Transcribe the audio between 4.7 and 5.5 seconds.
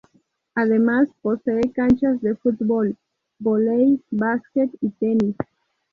y tenis.